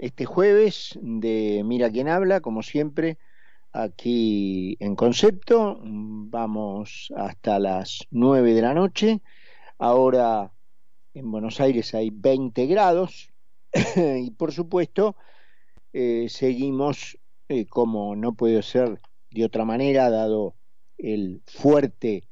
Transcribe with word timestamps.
este 0.00 0.24
jueves 0.24 0.98
de 1.02 1.62
Mira 1.64 1.90
quién 1.90 2.08
habla, 2.08 2.40
como 2.40 2.62
siempre, 2.62 3.18
aquí 3.72 4.76
en 4.80 4.96
concepto. 4.96 5.78
Vamos 5.82 7.12
hasta 7.14 7.58
las 7.58 8.06
9 8.10 8.54
de 8.54 8.62
la 8.62 8.72
noche. 8.72 9.20
Ahora 9.78 10.52
en 11.12 11.30
Buenos 11.30 11.60
Aires 11.60 11.94
hay 11.94 12.10
20 12.10 12.66
grados 12.66 13.30
y 13.96 14.30
por 14.30 14.52
supuesto 14.52 15.16
eh, 15.92 16.28
seguimos 16.30 17.18
eh, 17.48 17.66
como 17.66 18.16
no 18.16 18.32
puede 18.32 18.62
ser 18.62 19.00
de 19.30 19.44
otra 19.44 19.66
manera, 19.66 20.08
dado 20.08 20.54
el 20.96 21.42
fuerte 21.46 22.24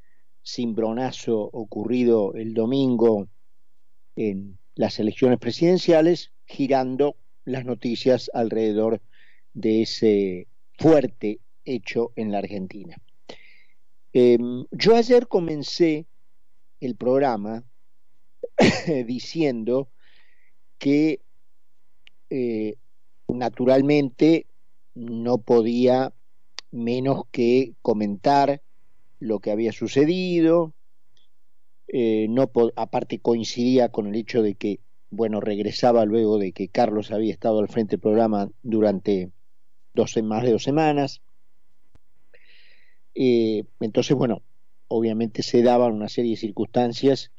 cimbronazo 0.43 1.39
ocurrido 1.53 2.33
el 2.35 2.55
domingo 2.55 3.29
en 4.17 4.59
las 4.75 4.99
elecciones 4.99 5.39
presidenciales, 5.39 6.33
girando 6.47 7.17
las 7.49 7.65
noticias 7.65 8.31
alrededor 8.35 9.01
de 9.55 9.83
ese 9.83 10.49
fuerte 10.79 11.41
hecho 11.65 12.13
en 12.15 12.31
la 12.31 12.39
Argentina. 12.39 12.97
Em, 14.13 14.65
yo 14.71 14.95
ayer 14.95 15.29
comencé 15.29 16.07
el 16.81 16.95
programa 16.97 17.65
diciendo 19.07 19.89
que 20.79 21.21
eh, 22.31 22.77
naturalmente 23.27 24.47
no 24.95 25.39
podía 25.39 26.13
menos 26.71 27.23
que 27.31 27.75
comentar 27.83 28.63
lo 29.21 29.41
que 29.41 29.51
había 29.51 29.73
sucedido, 29.73 30.75
eh, 31.89 32.27
no 32.29 32.51
aparte 32.77 33.19
coincidía 33.21 33.89
con 33.89 34.07
el 34.07 34.15
hecho 34.15 34.43
de 34.43 34.55
que 34.55 34.81
bueno, 35.11 35.41
regresaba 35.41 36.05
luego 36.05 36.39
de 36.39 36.53
que 36.53 36.69
Carlos 36.69 37.11
había 37.11 37.33
estado 37.33 37.61
al 37.61 37.69
frente 37.69 37.93
del 37.93 38.01
programa 38.01 38.51
durante 38.63 39.31
más 40.23 40.43
de 40.45 40.53
dos 40.53 40.63
semanas. 40.63 41.23
Eh, 43.15 43.65
entonces, 43.81 44.17
bueno, 44.17 44.43
obviamente 44.87 45.43
se 45.43 45.63
daban 45.63 45.93
una 45.93 46.09
serie 46.09 46.33
de 46.33 46.37
circunstancias 46.37 47.33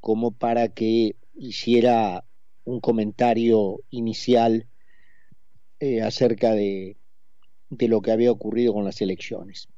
como 0.00 0.32
para 0.32 0.68
que 0.68 1.16
hiciera 1.34 2.24
un 2.64 2.80
comentario 2.80 3.80
inicial 3.90 4.66
eh, 5.80 6.02
acerca 6.02 6.52
de, 6.52 6.96
de 7.70 7.88
lo 7.88 8.00
que 8.00 8.12
había 8.12 8.30
ocurrido 8.30 8.72
con 8.72 8.84
las 8.84 9.00
elecciones. 9.00 9.68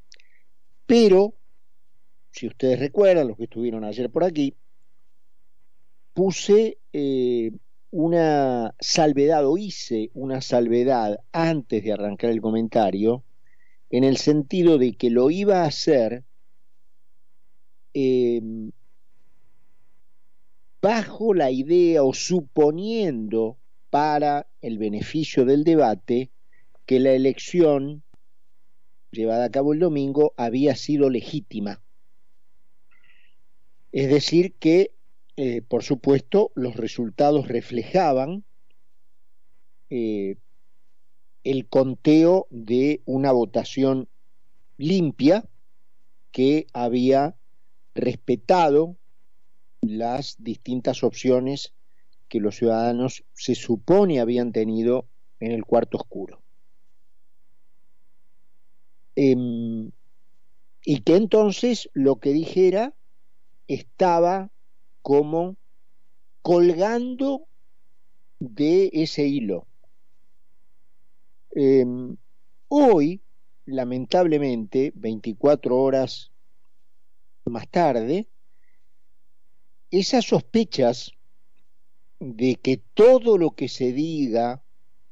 Pero, 0.87 1.35
si 2.31 2.47
ustedes 2.47 2.79
recuerdan, 2.79 3.29
los 3.29 3.37
que 3.37 3.45
estuvieron 3.45 3.85
ayer 3.85 4.11
por 4.11 4.25
aquí, 4.25 4.55
puse 6.17 6.79
eh, 6.95 7.53
una 7.91 8.75
salvedad 8.81 9.47
o 9.47 9.59
hice 9.59 10.11
una 10.15 10.41
salvedad 10.41 11.21
antes 11.31 11.85
de 11.85 11.93
arrancar 11.93 12.31
el 12.31 12.41
comentario 12.41 13.23
en 13.91 14.03
el 14.03 14.17
sentido 14.17 14.79
de 14.79 14.95
que 14.95 15.11
lo 15.11 15.31
iba 15.31 15.61
a 15.61 15.67
hacer 15.67 16.25
em, 17.93 18.73
bajo 20.81 21.35
la 21.35 21.51
idea 21.51 22.03
o 22.03 22.15
suponiendo 22.15 23.59
para 23.91 24.49
el 24.63 24.79
beneficio 24.79 25.45
del 25.45 25.65
debate 25.65 26.31
que 26.87 26.99
la 26.99 27.13
elección 27.13 28.03
llevada 29.11 29.45
a 29.45 29.51
cabo 29.51 29.75
el 29.75 29.81
domingo 29.81 30.33
había 30.39 30.77
sido 30.77 31.11
legítima. 31.11 31.83
Es 33.93 34.09
decir, 34.09 34.55
que 34.55 34.96
eh, 35.37 35.63
por 35.63 35.83
supuesto, 35.83 36.51
los 36.55 36.77
resultados 36.77 37.49
reflejaban 37.49 38.45
eh, 39.91 40.37
el 41.45 41.69
conteo 41.69 42.47
de 42.51 43.03
una 43.05 43.33
votación 43.33 44.09
limpia 44.79 45.49
que 46.33 46.67
había 46.73 47.37
respetado 47.95 48.97
las 49.81 50.37
distintas 50.43 51.05
opciones 51.05 51.75
que 52.29 52.41
los 52.41 52.57
ciudadanos 52.57 53.25
se 53.33 53.55
supone 53.55 54.21
habían 54.21 54.53
tenido 54.53 55.09
en 55.39 55.53
el 55.53 55.65
cuarto 55.65 55.99
oscuro. 55.99 56.43
Em, 59.15 59.93
y 60.85 61.01
que 61.03 61.17
entonces 61.17 61.89
lo 61.95 62.17
que 62.17 62.33
dijera 62.33 62.95
estaba 63.69 64.51
como 65.07 65.57
colgando 66.43 67.47
de 68.41 68.91
ese 68.93 69.25
hilo. 69.25 69.69
Em, 71.53 72.17
hoy, 72.67 73.23
lamentablemente, 73.67 74.93
24 74.97 75.77
horas 75.77 76.33
más 77.45 77.69
tarde, 77.69 78.27
esas 79.93 80.25
sospechas 80.25 81.13
de 82.19 82.57
que 82.57 82.79
todo 82.93 83.39
lo 83.39 83.53
que 83.53 83.69
se 83.69 83.93
diga, 83.93 84.65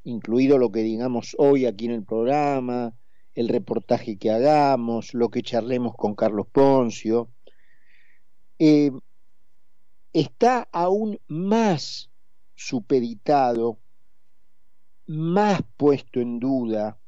incluido 0.03 0.59
lo 0.59 0.73
que 0.73 0.83
digamos 0.83 1.37
hoy 1.39 1.67
aquí 1.67 1.85
en 1.85 1.93
el 1.93 2.05
programa, 2.05 2.97
el 3.37 3.49
reportaje 3.49 4.17
que 4.17 4.33
hagamos, 4.33 5.15
lo 5.15 5.29
que 5.29 5.43
charlemos 5.43 5.95
con 5.95 6.17
Carlos 6.17 6.49
Poncio, 6.51 7.29
eh, 8.59 8.91
está 10.15 10.69
aún 10.73 11.21
más 11.27 12.09
supeditado, 12.55 13.79
más 15.07 15.61
puesto 15.77 16.21
en 16.21 16.39
duda 16.39 16.99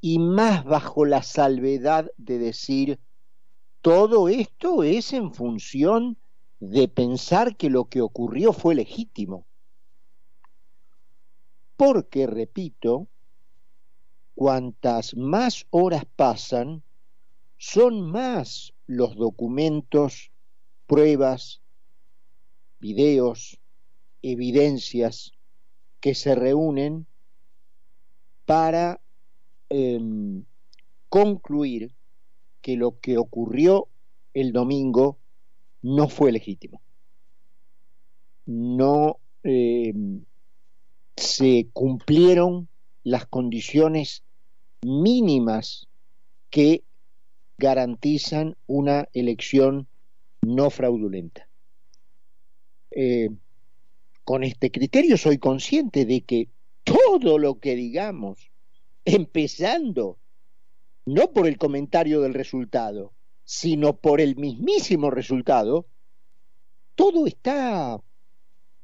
y 0.00 0.18
más 0.18 0.64
bajo 0.64 1.04
la 1.04 1.22
salvedad 1.22 2.10
de 2.16 2.38
decir, 2.38 2.98
todo 3.82 4.28
esto 4.28 4.82
es 4.82 5.12
en 5.12 5.32
función 5.32 6.16
de 6.58 6.88
pensar 6.88 7.56
que 7.56 7.68
lo 7.68 7.84
que 7.84 8.00
ocurrió 8.00 8.54
fue 8.54 8.74
legítimo. 8.74 9.46
Porque, 11.76 12.26
repito, 12.26 13.08
cuantas 14.34 15.14
más 15.16 15.66
horas 15.70 16.06
pasan, 16.16 16.82
son 17.58 18.10
más 18.10 18.72
los 18.86 19.16
documentos, 19.16 20.30
pruebas, 20.86 21.60
videos, 22.84 23.58
evidencias 24.20 25.32
que 26.00 26.14
se 26.14 26.34
reúnen 26.34 27.06
para 28.44 29.00
em, 29.70 30.44
concluir 31.08 31.94
que 32.60 32.76
lo 32.76 33.00
que 33.00 33.16
ocurrió 33.16 33.88
el 34.34 34.52
domingo 34.52 35.16
no 35.80 36.10
fue 36.10 36.30
legítimo. 36.30 36.82
No 38.44 39.18
em, 39.42 40.22
se 41.16 41.68
cumplieron 41.72 42.68
las 43.02 43.24
condiciones 43.24 44.24
mínimas 44.82 45.88
que 46.50 46.84
garantizan 47.56 48.58
una 48.66 49.08
elección 49.14 49.88
no 50.42 50.68
fraudulenta. 50.68 51.48
Eh, 52.96 53.30
con 54.24 54.44
este 54.44 54.70
criterio 54.70 55.18
soy 55.18 55.38
consciente 55.38 56.06
de 56.06 56.22
que 56.22 56.48
todo 56.84 57.38
lo 57.38 57.58
que 57.58 57.74
digamos, 57.74 58.50
empezando 59.04 60.18
no 61.06 61.32
por 61.32 61.46
el 61.46 61.58
comentario 61.58 62.20
del 62.20 62.34
resultado, 62.34 63.12
sino 63.44 63.96
por 63.96 64.20
el 64.20 64.36
mismísimo 64.36 65.10
resultado, 65.10 65.86
todo 66.94 67.26
está, 67.26 68.00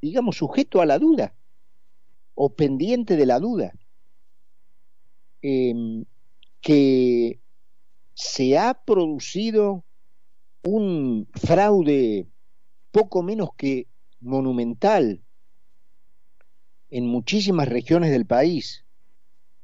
digamos, 0.03 0.37
sujeto 0.37 0.81
a 0.82 0.87
la 0.87 0.98
duda 0.98 1.34
o 2.34 2.54
pendiente 2.54 3.16
de 3.16 3.27
la 3.27 3.38
duda. 3.38 3.72
Em, 5.42 6.04
que 6.60 7.41
se 8.13 8.59
ha 8.59 8.74
producido 8.74 9.83
un 10.63 11.27
fraude 11.33 12.28
poco 12.91 13.22
menos 13.22 13.51
que 13.56 13.86
monumental 14.21 15.22
en 16.91 17.07
muchísimas 17.07 17.69
regiones 17.69 18.11
del 18.11 18.27
país 18.27 18.84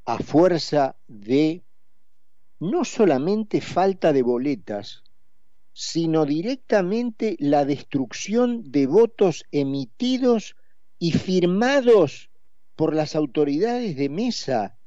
a 0.05 0.19
fuerza 0.19 0.97
de 1.09 1.65
no 2.59 2.85
solamente 2.85 3.61
falta 3.61 4.13
de 4.13 4.23
boletas, 4.23 5.03
sino 5.73 6.25
directamente 6.25 7.37
la 7.39 7.65
destrucción 7.65 8.71
de 8.71 8.87
votos 8.87 9.45
emitidos 9.51 10.57
y 10.99 11.13
firmados 11.13 12.31
por 12.77 12.95
las 12.95 13.15
autoridades 13.15 13.97
de 13.97 14.09
mesa. 14.09 14.79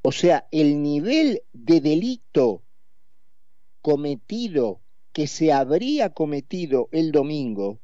O 0.00 0.10
sea, 0.10 0.48
el 0.50 0.82
nivel 0.82 1.42
de 1.52 1.80
delito 1.80 2.64
cometido, 3.82 4.80
que 5.12 5.26
se 5.26 5.52
habría 5.52 6.10
cometido 6.10 6.88
el 6.90 7.12
domingo, 7.12 7.80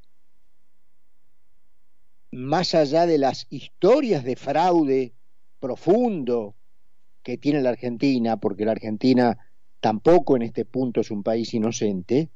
más 2.31 2.75
allá 2.75 3.07
de 3.07 3.19
las 3.19 3.47
historias 3.51 4.25
de 4.25 4.37
fraude 4.37 5.15
profundo 5.61 6.55
que 7.23 7.39
tiene 7.39 7.61
la 7.63 7.71
Argentina, 7.71 8.39
porque 8.39 8.65
la 8.65 8.73
Argentina 8.73 9.39
tampoco 9.81 10.37
en 10.37 10.43
este 10.43 10.65
punto 10.65 11.01
es 11.01 11.11
un 11.11 11.23
país 11.23 11.53
inocente, 11.55 12.31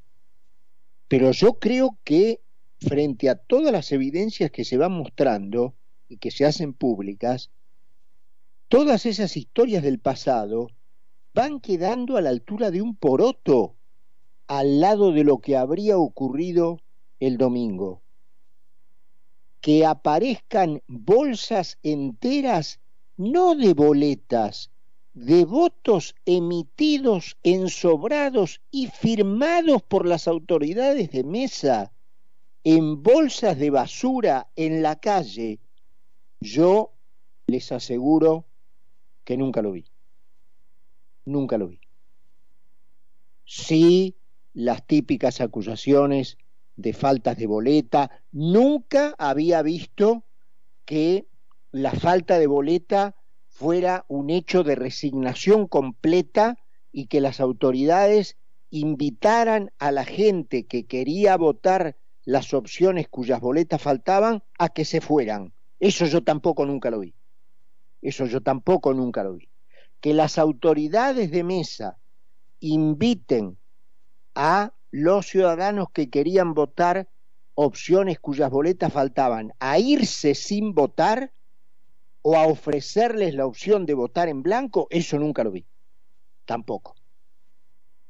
pero 1.08 1.30
yo 1.32 1.54
creo 1.54 1.98
que 2.04 2.40
frente 2.80 3.28
a 3.28 3.36
todas 3.36 3.72
las 3.72 3.92
evidencias 3.92 4.50
que 4.50 4.64
se 4.64 4.76
van 4.76 4.92
mostrando 4.92 5.74
y 6.08 6.18
que 6.18 6.30
se 6.30 6.44
hacen 6.44 6.74
públicas, 6.74 7.50
todas 8.68 9.06
esas 9.06 9.36
historias 9.36 9.82
del 9.82 9.98
pasado 9.98 10.68
van 11.34 11.60
quedando 11.60 12.16
a 12.16 12.20
la 12.20 12.30
altura 12.30 12.70
de 12.70 12.82
un 12.82 12.96
poroto 12.96 13.76
al 14.46 14.80
lado 14.80 15.12
de 15.12 15.24
lo 15.24 15.38
que 15.38 15.56
habría 15.56 15.96
ocurrido 15.96 16.80
el 17.20 17.38
domingo. 17.38 18.01
Que 19.62 19.86
aparezcan 19.86 20.82
bolsas 20.88 21.78
enteras, 21.82 22.80
no 23.16 23.54
de 23.54 23.72
boletas, 23.72 24.70
de 25.14 25.46
votos 25.46 26.14
emitidos, 26.26 27.38
ensobrados 27.42 28.60
y 28.70 28.88
firmados 28.88 29.82
por 29.82 30.06
las 30.06 30.28
autoridades 30.28 31.10
de 31.10 31.24
mesa 31.24 31.92
en 32.64 33.02
bolsas 33.02 33.58
de 33.58 33.70
basura 33.70 34.48
en 34.56 34.82
la 34.82 34.96
calle, 34.96 35.60
yo 36.40 36.92
les 37.46 37.72
aseguro 37.72 38.46
que 39.24 39.36
nunca 39.36 39.62
lo 39.62 39.72
vi. 39.72 39.84
Nunca 41.24 41.58
lo 41.58 41.68
vi. 41.68 41.80
Sí, 43.44 44.16
las 44.54 44.86
típicas 44.86 45.40
acusaciones 45.40 46.38
de 46.76 46.92
faltas 46.92 47.36
de 47.36 47.46
boleta. 47.46 48.10
Nunca 48.32 49.14
había 49.18 49.62
visto 49.62 50.24
que 50.84 51.26
la 51.70 51.92
falta 51.92 52.38
de 52.38 52.46
boleta 52.46 53.16
fuera 53.48 54.04
un 54.08 54.30
hecho 54.30 54.64
de 54.64 54.74
resignación 54.74 55.68
completa 55.68 56.58
y 56.90 57.06
que 57.06 57.20
las 57.20 57.40
autoridades 57.40 58.36
invitaran 58.70 59.70
a 59.78 59.92
la 59.92 60.04
gente 60.04 60.66
que 60.66 60.86
quería 60.86 61.36
votar 61.36 61.96
las 62.24 62.54
opciones 62.54 63.08
cuyas 63.08 63.40
boletas 63.40 63.82
faltaban 63.82 64.42
a 64.58 64.68
que 64.68 64.84
se 64.84 65.00
fueran. 65.00 65.52
Eso 65.80 66.06
yo 66.06 66.22
tampoco 66.22 66.64
nunca 66.64 66.90
lo 66.90 67.00
vi. 67.00 67.14
Eso 68.00 68.26
yo 68.26 68.40
tampoco 68.40 68.94
nunca 68.94 69.24
lo 69.24 69.34
vi. 69.34 69.48
Que 70.00 70.14
las 70.14 70.38
autoridades 70.38 71.30
de 71.30 71.44
mesa 71.44 71.98
inviten 72.60 73.58
a 74.34 74.72
los 74.92 75.26
ciudadanos 75.26 75.88
que 75.90 76.10
querían 76.10 76.54
votar 76.54 77.08
opciones 77.54 78.20
cuyas 78.20 78.50
boletas 78.50 78.92
faltaban 78.92 79.52
a 79.58 79.78
irse 79.78 80.34
sin 80.34 80.74
votar 80.74 81.32
o 82.20 82.36
a 82.36 82.46
ofrecerles 82.46 83.34
la 83.34 83.46
opción 83.46 83.84
de 83.86 83.94
votar 83.94 84.28
en 84.28 84.42
blanco, 84.42 84.86
eso 84.90 85.18
nunca 85.18 85.42
lo 85.42 85.50
vi. 85.50 85.66
Tampoco. 86.44 86.94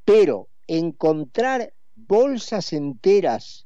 Pero 0.05 0.49
encontrar 0.67 1.73
bolsas 1.95 2.73
enteras 2.73 3.65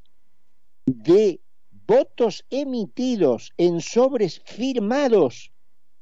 de 0.86 1.42
votos 1.72 2.46
emitidos 2.50 3.52
en 3.58 3.82
sobres 3.82 4.42
firmados 4.46 5.52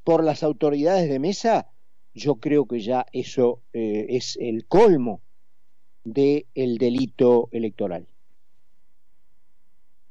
por 0.04 0.24
las 0.24 0.44
autoridades 0.44 1.10
de 1.10 1.20
mesa, 1.20 1.72
yo 2.14 2.36
creo 2.36 2.68
que 2.68 2.82
ya 2.82 3.06
eso 3.14 3.62
eh, 3.74 4.06
es 4.10 4.38
el 4.40 4.68
colmo 4.68 5.22
del 6.06 6.78
delito 6.78 7.50
electoral. 7.52 8.08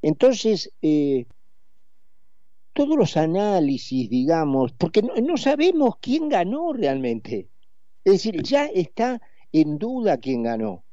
Entonces, 0.02 0.70
eh, 0.82 1.24
todos 2.74 2.98
los 2.98 3.16
análisis, 3.16 4.10
digamos, 4.10 4.72
porque 4.72 5.00
no, 5.00 5.36
sabemos 5.38 5.94
quién 6.00 6.28
ganó 6.28 6.72
realmente. 6.74 7.48
Es 8.04 8.14
decir, 8.14 8.42
ya 8.42 8.66
está 8.66 9.22
en 9.52 9.78
duda 9.78 10.18
quién 10.18 10.42
ganó. 10.42 10.84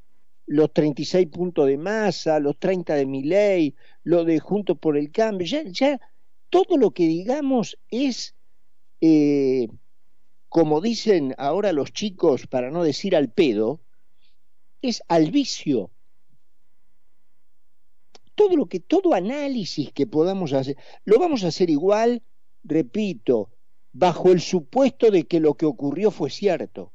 Los 0.45 0.71
36 0.71 1.27
puntos 1.27 1.67
de 1.67 1.77
masa, 1.77 2.39
los 2.39 2.57
30 2.57 2.95
de 2.95 3.05
ley, 3.05 3.75
lo 4.03 4.23
de 4.23 4.39
Juntos 4.39 4.77
por 4.77 4.97
el 4.97 5.11
Cambio, 5.11 5.47
ya, 5.47 5.63
ya 5.63 5.99
todo 6.49 6.77
lo 6.77 6.91
que 6.91 7.07
digamos 7.07 7.77
es, 7.89 8.35
eh, 9.01 9.67
como 10.49 10.81
dicen 10.81 11.33
ahora 11.37 11.73
los 11.73 11.91
chicos, 11.91 12.45
para 12.47 12.69
no 12.69 12.83
decir 12.83 13.15
al 13.15 13.29
pedo, 13.29 13.81
es 14.81 15.03
al 15.07 15.31
vicio. 15.31 15.91
Todo 18.35 18.55
lo 18.55 18.65
que, 18.67 18.79
todo 18.79 19.13
análisis 19.13 19.91
que 19.91 20.07
podamos 20.07 20.53
hacer, 20.53 20.77
lo 21.05 21.19
vamos 21.19 21.43
a 21.43 21.47
hacer 21.47 21.69
igual, 21.69 22.23
repito, 22.63 23.49
bajo 23.93 24.31
el 24.31 24.41
supuesto 24.41 25.11
de 25.11 25.25
que 25.25 25.39
lo 25.39 25.53
que 25.55 25.65
ocurrió 25.65 26.11
fue 26.11 26.29
cierto. 26.29 26.91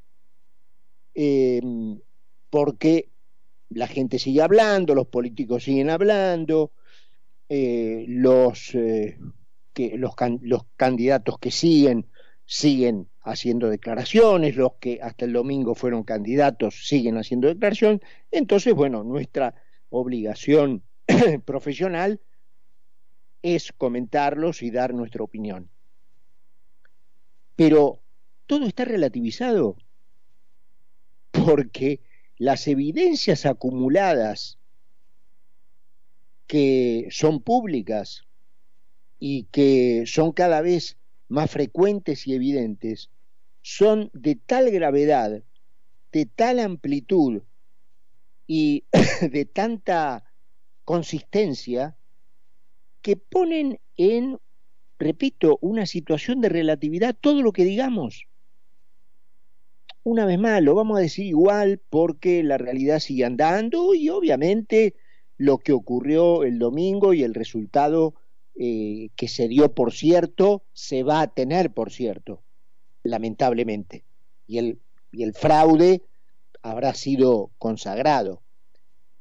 Em, 1.14 2.00
porque 2.50 3.10
la 3.70 3.86
gente 3.86 4.18
sigue 4.18 4.42
hablando, 4.42 4.94
los 4.94 5.06
políticos 5.06 5.64
siguen 5.64 5.90
hablando, 5.90 6.72
eh, 7.48 8.04
los, 8.08 8.74
eh, 8.74 9.18
que, 9.72 9.96
los, 9.98 10.14
los 10.42 10.62
candidatos 10.76 11.38
que 11.38 11.50
siguen 11.50 12.06
siguen 12.46 13.08
haciendo 13.22 13.68
declaraciones, 13.68 14.56
los 14.56 14.74
que 14.74 15.00
hasta 15.02 15.24
el 15.24 15.32
domingo 15.32 15.74
fueron 15.74 16.04
candidatos 16.04 16.86
siguen 16.86 17.18
haciendo 17.18 17.48
declaración, 17.48 18.00
entonces, 18.30 18.72
bueno, 18.72 19.02
nuestra 19.02 19.54
obligación 19.90 20.84
profesional 21.44 22.20
es 23.42 23.72
comentarlos 23.72 24.62
y 24.62 24.70
dar 24.70 24.94
nuestra 24.94 25.24
opinión. 25.24 25.68
Pero 27.56 28.00
todo 28.46 28.66
está 28.66 28.84
relativizado 28.84 29.76
porque 31.30 32.00
las 32.38 32.68
evidencias 32.68 33.44
acumuladas 33.44 34.58
que 36.46 37.08
son 37.10 37.42
públicas 37.42 38.24
y 39.18 39.44
que 39.44 40.04
son 40.06 40.32
cada 40.32 40.60
vez 40.60 40.96
más 41.28 41.50
frecuentes 41.50 42.26
y 42.26 42.34
evidentes 42.34 43.10
son 43.62 44.10
de 44.12 44.36
tal 44.36 44.70
gravedad, 44.70 45.42
de 46.12 46.26
tal 46.26 46.60
amplitud 46.60 47.42
y 48.46 48.84
de 49.30 49.44
tanta 49.44 50.24
consistencia 50.84 51.96
que 53.02 53.16
ponen 53.16 53.80
en, 53.96 54.38
repito, 54.98 55.58
una 55.60 55.86
situación 55.86 56.40
de 56.40 56.48
relatividad 56.48 57.16
todo 57.20 57.42
lo 57.42 57.52
que 57.52 57.64
digamos. 57.64 58.26
Una 60.04 60.24
vez 60.24 60.38
más, 60.38 60.62
lo 60.62 60.76
vamos 60.76 60.98
a 60.98 61.02
decir 61.02 61.26
igual 61.26 61.80
porque 61.90 62.44
la 62.44 62.58
realidad 62.58 63.00
sigue 63.00 63.24
andando 63.24 63.94
y 63.94 64.08
obviamente 64.08 64.94
lo 65.36 65.58
que 65.58 65.72
ocurrió 65.72 66.44
el 66.44 66.60
domingo 66.60 67.12
y 67.12 67.24
el 67.24 67.34
resultado 67.34 68.14
eh, 68.58 69.10
que 69.16 69.28
se 69.28 69.48
dio 69.48 69.74
por 69.74 69.92
cierto, 69.92 70.62
se 70.72 71.02
va 71.02 71.20
a 71.20 71.28
tener 71.28 71.72
por 71.72 71.92
cierto, 71.92 72.42
lamentablemente. 73.02 74.04
Y 74.46 74.58
el, 74.58 74.80
y 75.12 75.24
el 75.24 75.34
fraude 75.34 76.02
habrá 76.62 76.94
sido 76.94 77.50
consagrado. 77.58 78.42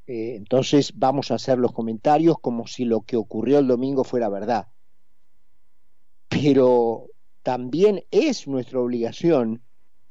Eh, 0.07 0.35
entonces 0.35 0.93
vamos 0.95 1.31
a 1.31 1.35
hacer 1.35 1.57
los 1.57 1.73
comentarios 1.73 2.37
como 2.39 2.67
si 2.67 2.85
lo 2.85 3.01
que 3.01 3.17
ocurrió 3.17 3.59
el 3.59 3.67
domingo 3.67 4.03
fuera 4.03 4.29
verdad. 4.29 4.67
Pero 6.29 7.07
también 7.43 8.05
es 8.11 8.47
nuestra 8.47 8.79
obligación 8.79 9.61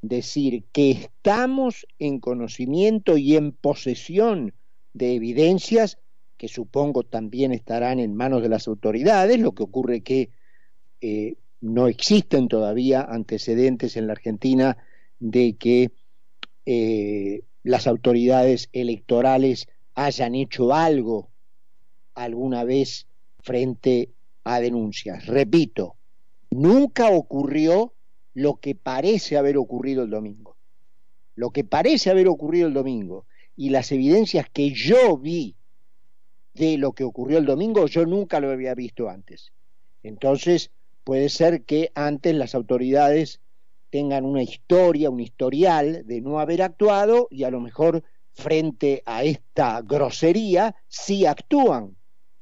decir 0.01 0.65
que 0.71 0.91
estamos 0.91 1.87
en 1.97 2.19
conocimiento 2.19 3.17
y 3.17 3.35
en 3.35 3.53
posesión 3.53 4.53
de 4.93 5.15
evidencias 5.15 5.97
que 6.37 6.47
supongo 6.47 7.03
también 7.03 7.51
estarán 7.51 7.99
en 7.99 8.15
manos 8.15 8.41
de 8.41 8.49
las 8.49 8.67
autoridades, 8.67 9.39
lo 9.39 9.53
que 9.53 9.63
ocurre 9.63 10.01
que 10.01 10.29
eh, 11.01 11.35
no 11.61 11.87
existen 11.87 12.47
todavía 12.47 13.01
antecedentes 13.01 13.97
en 13.97 14.07
la 14.07 14.13
Argentina 14.13 14.77
de 15.19 15.55
que 15.55 15.91
eh, 16.65 17.43
las 17.63 17.87
autoridades 17.87 18.69
electorales 18.73 19.67
hayan 19.93 20.35
hecho 20.35 20.73
algo 20.73 21.29
alguna 22.13 22.63
vez 22.63 23.07
frente 23.39 24.11
a 24.43 24.59
denuncias. 24.59 25.25
Repito, 25.25 25.95
nunca 26.49 27.09
ocurrió 27.09 27.93
lo 28.33 28.57
que 28.57 28.75
parece 28.75 29.37
haber 29.37 29.57
ocurrido 29.57 30.03
el 30.03 30.09
domingo. 30.09 30.57
Lo 31.35 31.51
que 31.51 31.63
parece 31.63 32.09
haber 32.09 32.27
ocurrido 32.27 32.67
el 32.67 32.73
domingo 32.73 33.25
y 33.55 33.69
las 33.69 33.91
evidencias 33.91 34.49
que 34.49 34.71
yo 34.71 35.17
vi 35.17 35.55
de 36.55 36.77
lo 36.77 36.93
que 36.93 37.03
ocurrió 37.03 37.37
el 37.37 37.45
domingo, 37.45 37.85
yo 37.85 38.05
nunca 38.05 38.39
lo 38.39 38.49
había 38.49 38.73
visto 38.73 39.09
antes. 39.09 39.51
Entonces, 40.03 40.71
puede 41.03 41.29
ser 41.29 41.63
que 41.63 41.91
antes 41.95 42.33
las 42.33 42.55
autoridades 42.55 43.41
tengan 43.89 44.25
una 44.25 44.41
historia, 44.41 45.09
un 45.09 45.19
historial 45.19 46.05
de 46.05 46.21
no 46.21 46.39
haber 46.39 46.61
actuado 46.61 47.27
y 47.29 47.43
a 47.43 47.51
lo 47.51 47.59
mejor 47.59 48.03
frente 48.33 49.03
a 49.05 49.23
esta 49.23 49.81
grosería 49.81 50.75
sí 50.87 51.25
actúan. 51.25 51.95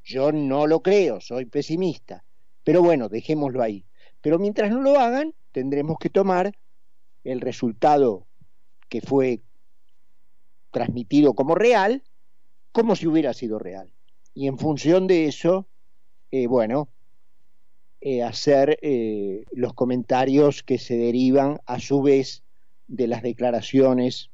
Yo 0.03 0.31
no 0.31 0.67
lo 0.67 0.81
creo, 0.81 1.19
soy 1.19 1.45
pesimista. 1.45 2.23
Pero 2.63 2.81
bueno, 2.81 3.09
dejémoslo 3.09 3.61
ahí. 3.61 3.85
Pero 4.21 4.39
mientras 4.39 4.71
no 4.71 4.81
lo 4.81 4.99
hagan, 4.99 5.33
tendremos 5.51 5.97
que 5.99 6.09
tomar 6.09 6.55
el 7.23 7.41
resultado 7.41 8.25
que 8.89 9.01
fue 9.01 9.41
transmitido 10.71 11.33
como 11.33 11.55
real, 11.55 12.03
como 12.71 12.95
si 12.95 13.07
hubiera 13.07 13.33
sido 13.33 13.59
real. 13.59 13.89
Y 14.33 14.47
en 14.47 14.57
función 14.57 15.07
de 15.07 15.25
eso, 15.25 15.67
eh, 16.31 16.47
bueno, 16.47 16.89
eh, 18.01 18.23
hacer 18.23 18.79
eh, 18.81 19.45
los 19.51 19.73
comentarios 19.73 20.63
que 20.63 20.77
se 20.77 20.97
derivan 20.97 21.59
a 21.65 21.79
su 21.79 22.01
vez 22.01 22.43
de 22.87 23.07
las 23.07 23.21
declaraciones 23.21 24.29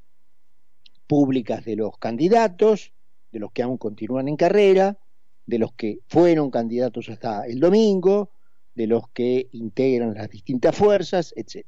públicas 1.06 1.66
de 1.66 1.76
los 1.76 1.98
candidatos, 1.98 2.94
de 3.32 3.40
los 3.40 3.52
que 3.52 3.62
aún 3.62 3.78
continúan 3.78 4.28
en 4.28 4.38
carrera, 4.38 4.98
de 5.46 5.60
los 5.60 5.74
que 5.74 6.00
fueron 6.08 6.50
candidatos 6.50 7.10
hasta 7.10 7.46
el 7.46 7.60
domingo, 7.60 8.32
de 8.76 8.88
los 8.88 9.10
que 9.10 9.50
integran 9.52 10.14
las 10.14 10.30
distintas 10.30 10.76
fuerzas, 10.76 11.34
etc. 11.36 11.66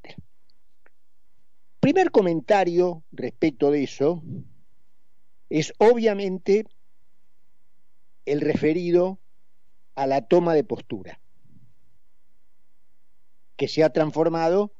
Primer 1.80 2.12
comentario 2.12 3.04
respecto 3.12 3.72
de 3.72 3.84
eso 3.84 4.24
es 5.50 5.74
obviamente 5.80 6.66
el 8.25 8.42
referido 8.42 9.20
a 9.96 10.08
la 10.08 10.22
toma 10.22 10.54
de 10.54 10.63
postura 10.63 11.20
que 13.56 13.68
se 13.68 13.84
ha 13.84 13.92
transformado 13.92 14.74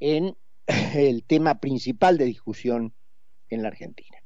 en 0.00 0.36
el 0.94 1.24
tema 1.24 1.60
principal 1.60 2.18
de 2.18 2.26
discusión 2.26 2.92
en 3.48 3.62
la 3.62 3.68
Argentina. 3.68 4.18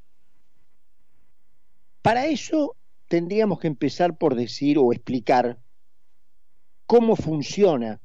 Para 2.03 2.27
eso 2.27 2.77
tendríamos 3.09 3.61
que 3.61 3.69
empezar 3.69 4.17
por 4.19 4.35
decir 4.35 4.79
o 4.79 4.93
explicar 4.93 5.59
cómo 6.87 7.17
funciona 7.17 8.01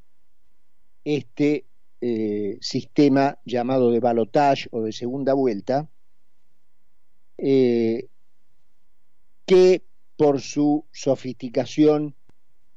este 1.05 1.65
eh, 2.01 2.57
sistema 2.61 3.39
llamado 3.45 3.91
de 3.91 3.99
balotage 3.99 4.67
o 4.71 4.81
de 4.81 4.91
segunda 4.91 5.33
vuelta, 5.33 5.89
eh, 7.37 8.09
que 9.45 9.83
por 10.23 10.39
su 10.39 10.85
sofisticación 10.93 12.15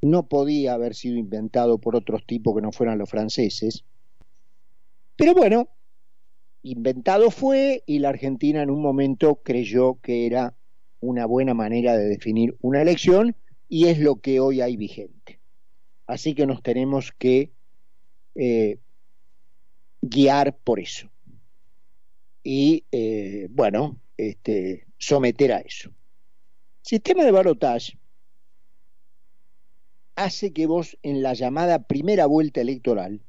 no 0.02 0.26
podía 0.26 0.74
haber 0.74 0.96
sido 0.96 1.16
inventado 1.16 1.78
por 1.78 1.94
otros 1.94 2.26
tipos 2.26 2.56
que 2.56 2.60
no 2.60 2.72
fueran 2.72 2.98
los 2.98 3.08
franceses. 3.08 3.84
Pero 5.14 5.32
bueno, 5.32 5.68
inventado 6.64 7.30
fue 7.30 7.84
y 7.86 8.00
la 8.00 8.08
Argentina 8.08 8.62
en 8.64 8.70
un 8.70 8.82
momento 8.82 9.42
creyó 9.44 10.00
que 10.00 10.26
era 10.26 10.56
una 10.98 11.24
buena 11.24 11.54
manera 11.54 11.96
de 11.96 12.08
definir 12.08 12.56
una 12.62 12.82
elección 12.82 13.36
y 13.68 13.86
es 13.86 14.00
lo 14.00 14.16
que 14.16 14.40
hoy 14.40 14.60
hay 14.60 14.76
vigente. 14.76 15.38
Así 16.08 16.34
que 16.34 16.46
nos 16.46 16.64
tenemos 16.64 17.12
que 17.12 17.52
eh, 18.34 18.80
guiar 20.02 20.56
por 20.56 20.80
eso. 20.80 21.08
Y 22.42 22.86
eh, 22.90 23.46
bueno, 23.50 24.00
este, 24.16 24.88
someter 24.98 25.52
a 25.52 25.60
eso. 25.60 25.92
Sistema 26.86 27.24
de 27.24 27.32
balotage 27.32 27.98
hace 30.14 30.52
que 30.52 30.68
vos 30.68 30.96
en 31.02 31.20
la 31.20 31.34
llamada 31.34 31.82
primera 31.82 32.26
vuelta 32.26 32.60
electoral 32.60 33.24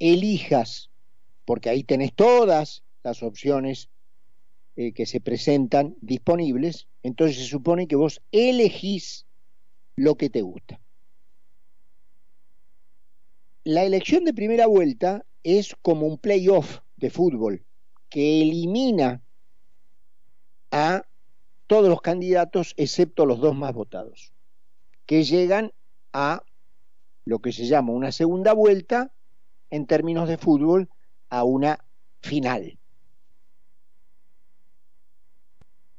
elijas, 0.00 0.90
porque 1.44 1.70
ahí 1.70 1.84
tenés 1.84 2.12
todas 2.12 2.82
las 3.04 3.22
opciones 3.22 3.90
eh, 4.74 4.92
que 4.92 5.06
se 5.06 5.20
presentan 5.20 5.94
disponibles, 6.00 6.88
entonces 7.04 7.36
se 7.36 7.44
supone 7.44 7.86
que 7.86 7.94
vos 7.94 8.20
elegís 8.32 9.24
lo 9.94 10.16
que 10.16 10.28
te 10.28 10.42
gusta. 10.42 10.80
La 13.62 13.84
elección 13.84 14.24
de 14.24 14.34
primera 14.34 14.66
vuelta 14.66 15.24
es 15.44 15.76
como 15.80 16.08
un 16.08 16.18
playoff 16.18 16.80
de 16.96 17.10
fútbol 17.10 17.64
que 18.08 18.42
elimina 18.42 19.22
a 20.72 21.04
todos 21.72 21.88
los 21.88 22.02
candidatos 22.02 22.74
excepto 22.76 23.24
los 23.24 23.40
dos 23.40 23.56
más 23.56 23.72
votados 23.72 24.34
que 25.06 25.24
llegan 25.24 25.72
a 26.12 26.42
lo 27.24 27.38
que 27.38 27.50
se 27.50 27.64
llama 27.64 27.94
una 27.94 28.12
segunda 28.12 28.52
vuelta 28.52 29.10
en 29.70 29.86
términos 29.86 30.28
de 30.28 30.36
fútbol 30.36 30.90
a 31.30 31.44
una 31.44 31.82
final. 32.20 32.78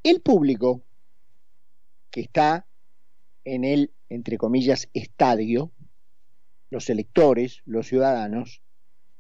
El 0.03 0.21
público 0.21 0.83
que 2.11 2.21
está 2.21 2.67
en 3.43 3.63
el, 3.63 3.91
entre 4.09 4.37
comillas, 4.37 4.89
estadio, 4.93 5.71
los 6.69 6.87
electores, 6.91 7.63
los 7.65 7.87
ciudadanos, 7.87 8.61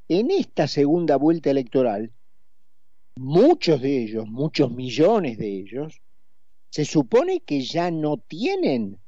en 0.07 0.29
esta 0.29 0.67
segunda 0.67 1.15
vuelta 1.15 1.49
electoral, 1.49 2.11
muchos 3.15 3.81
de 3.81 4.03
ellos, 4.03 4.27
muchos 4.27 4.69
millones 4.69 5.39
de 5.39 5.47
ellos, 5.47 6.02
se 6.73 6.85
supone 6.85 7.41
que 7.41 7.61
ya 7.61 7.91
no 7.91 8.17
tienen 8.17 8.99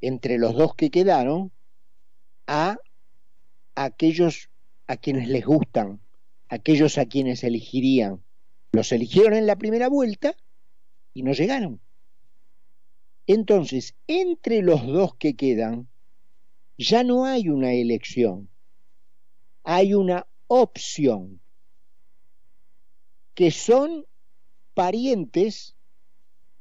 entre 0.00 0.38
los 0.38 0.56
dos 0.56 0.74
que 0.74 0.90
quedaron 0.90 1.52
a 2.48 2.78
aquellos 3.76 4.50
a 4.88 4.96
quienes 4.96 5.28
les 5.28 5.46
gustan, 5.46 6.00
aquellos 6.48 6.98
a 6.98 7.06
quienes 7.06 7.44
elegirían. 7.44 8.24
Los 8.72 8.90
eligieron 8.90 9.34
en 9.34 9.46
la 9.46 9.54
primera 9.54 9.88
vuelta 9.88 10.36
y 11.14 11.22
no 11.22 11.32
llegaron. 11.32 11.80
Entonces, 13.28 13.94
entre 14.08 14.62
los 14.62 14.84
dos 14.84 15.14
que 15.14 15.36
quedan, 15.36 15.88
ya 16.76 17.04
no 17.04 17.24
hay 17.24 17.48
una 17.50 17.72
elección, 17.72 18.48
hay 19.62 19.94
una 19.94 20.26
opción, 20.48 21.40
que 23.34 23.52
son 23.52 24.06
parientes, 24.74 25.75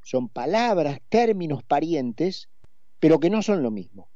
son 0.06 0.30
palabras, 0.30 1.02
términos 1.10 1.64
parientes, 1.64 2.48
pero 3.00 3.20
que 3.20 3.32
no 3.32 3.42
son 3.42 3.64
lo 3.64 3.72
mismo. 3.72 4.08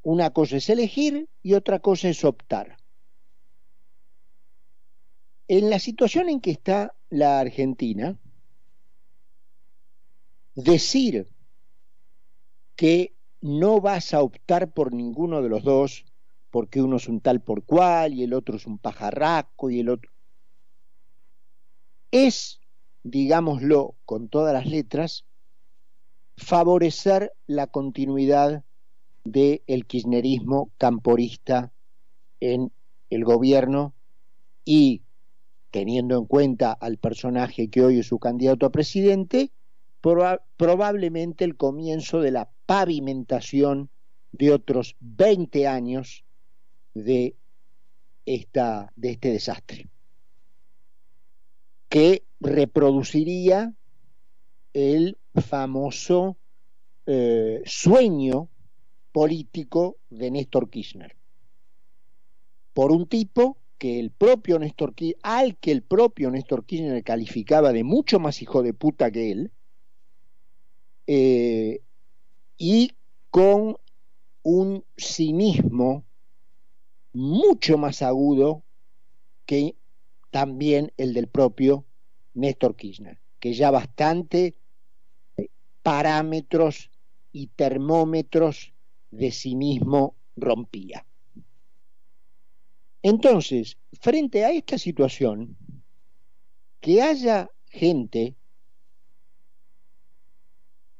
Una 0.00 0.30
cosa 0.30 0.56
es 0.56 0.70
elegir 0.70 1.28
y 1.42 1.52
otra 1.52 1.80
cosa 1.80 2.08
es 2.08 2.24
optar. 2.24 2.78
En 5.48 5.68
la 5.68 5.78
situación 5.78 6.30
en 6.30 6.40
que 6.40 6.50
está 6.50 6.94
la 7.10 7.40
Argentina, 7.40 8.18
decir 10.54 11.28
que 12.74 13.14
no 13.42 13.82
vas 13.82 14.14
a 14.14 14.22
optar 14.22 14.72
por 14.72 14.94
ninguno 14.94 15.42
de 15.42 15.50
los 15.50 15.62
dos, 15.62 16.06
porque 16.50 16.80
uno 16.80 16.96
es 16.96 17.06
un 17.06 17.20
tal 17.20 17.42
por 17.42 17.64
cual 17.64 18.14
y 18.14 18.22
el 18.22 18.32
otro 18.32 18.56
es 18.56 18.66
un 18.66 18.78
pajarraco 18.78 19.68
y 19.68 19.80
el 19.80 19.90
otro... 19.90 20.10
Es, 22.10 22.61
digámoslo 23.02 23.94
con 24.04 24.28
todas 24.28 24.52
las 24.52 24.66
letras, 24.66 25.24
favorecer 26.36 27.32
la 27.46 27.66
continuidad 27.66 28.64
del 29.24 29.86
kirchnerismo 29.86 30.70
camporista 30.78 31.72
en 32.40 32.72
el 33.10 33.24
gobierno 33.24 33.94
y 34.64 35.02
teniendo 35.70 36.18
en 36.18 36.26
cuenta 36.26 36.72
al 36.72 36.98
personaje 36.98 37.68
que 37.68 37.82
hoy 37.82 38.00
es 38.00 38.06
su 38.06 38.18
candidato 38.18 38.66
a 38.66 38.72
presidente, 38.72 39.50
probablemente 40.00 41.44
el 41.44 41.56
comienzo 41.56 42.20
de 42.20 42.32
la 42.32 42.50
pavimentación 42.66 43.88
de 44.32 44.52
otros 44.52 44.96
20 45.00 45.66
años 45.68 46.24
de, 46.94 47.36
esta, 48.26 48.92
de 48.96 49.10
este 49.12 49.30
desastre, 49.30 49.88
que 51.92 52.24
reproduciría 52.40 53.74
el 54.72 55.18
famoso 55.34 56.38
eh, 57.04 57.60
sueño 57.66 58.48
político 59.12 59.98
de 60.08 60.30
Néstor 60.30 60.70
Kirchner. 60.70 61.14
Por 62.72 62.92
un 62.92 63.06
tipo 63.06 63.58
que 63.76 64.00
el 64.00 64.10
propio 64.10 64.58
al 65.22 65.58
que 65.58 65.70
el 65.70 65.82
propio 65.82 66.30
Néstor 66.30 66.64
Kirchner 66.64 67.04
calificaba 67.04 67.74
de 67.74 67.84
mucho 67.84 68.18
más 68.18 68.40
hijo 68.40 68.62
de 68.62 68.72
puta 68.72 69.10
que 69.10 69.30
él, 69.30 69.52
eh, 71.06 71.82
y 72.56 72.92
con 73.28 73.76
un 74.42 74.82
cinismo 74.96 76.06
mucho 77.12 77.76
más 77.76 78.00
agudo 78.00 78.62
que 79.44 79.76
también 80.32 80.92
el 80.96 81.12
del 81.12 81.28
propio 81.28 81.84
Néstor 82.34 82.74
Kirchner, 82.74 83.20
que 83.38 83.52
ya 83.52 83.70
bastante 83.70 84.54
parámetros 85.82 86.90
y 87.32 87.48
termómetros 87.48 88.72
de 89.10 89.30
cinismo 89.30 90.16
rompía. 90.34 91.04
Entonces, 93.02 93.76
frente 94.00 94.44
a 94.44 94.52
esta 94.52 94.78
situación, 94.78 95.56
que 96.80 97.02
haya 97.02 97.50
gente 97.66 98.34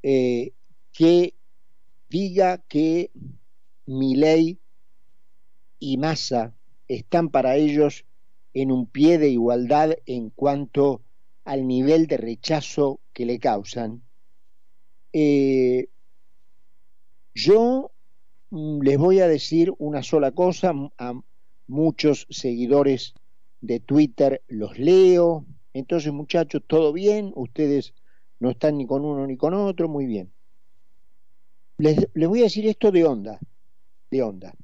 eh, 0.02 0.52
que 0.92 1.34
diga 2.10 2.58
que 2.58 3.10
mi 3.86 4.14
ley 4.14 4.58
y 5.78 5.96
Massa 5.96 6.54
están 6.86 7.30
para 7.30 7.56
ellos 7.56 8.04
en 8.54 8.70
un 8.70 8.86
pie 8.86 9.18
de 9.18 9.28
igualdad 9.28 9.96
en 10.06 10.30
cuanto 10.30 11.02
al 11.44 11.66
nivel 11.66 12.06
de 12.06 12.16
rechazo 12.16 13.00
que 13.12 13.26
le 13.26 13.38
causan, 13.38 14.02
eh, 15.12 15.88
yo 17.34 17.92
mm, 18.50 18.82
les 18.82 18.98
voy 18.98 19.20
a 19.20 19.28
decir 19.28 19.72
una 19.78 20.02
sola 20.02 20.32
cosa, 20.32 20.72
a 20.98 21.20
muchos 21.66 22.26
seguidores 22.30 23.14
de 23.60 23.80
Twitter 23.80 24.42
los 24.48 24.78
leo, 24.78 25.46
entonces 25.72 26.12
muchachos, 26.12 26.62
todo 26.66 26.92
bien, 26.92 27.32
ustedes 27.34 27.94
no 28.40 28.50
están 28.50 28.76
ni 28.76 28.86
con 28.86 29.04
uno 29.04 29.26
ni 29.26 29.36
con 29.36 29.54
otro, 29.54 29.88
muy 29.88 30.06
bien. 30.06 30.32
Les, 31.78 31.96
voy 32.14 32.40
a 32.40 32.44
decir 32.44 32.66
esto 32.66 32.90
de 32.92 33.04
onda, 33.04 33.40
de 34.10 34.22
onda. 34.22 34.54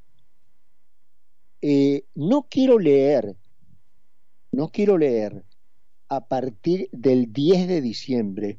Eh, 1.62 2.04
no 2.14 2.47
quiero 2.49 2.78
leer, 2.78 3.37
no 4.52 4.71
quiero 4.71 4.99
leer 4.99 5.45
a 6.09 6.26
partir 6.26 6.88
del 6.93 7.33
10 7.33 7.69
de 7.69 7.81
diciembre 7.81 8.59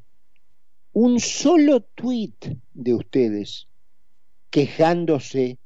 un 0.94 1.20
solo 1.20 1.82
tweet 1.82 2.58
de 2.74 2.94
ustedes 2.94 3.68
quejándose 4.50 5.60